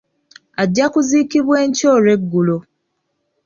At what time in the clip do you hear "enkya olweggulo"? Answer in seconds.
1.65-2.57